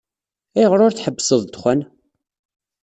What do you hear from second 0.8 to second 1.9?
ur tḥebbseḍ ddexxan?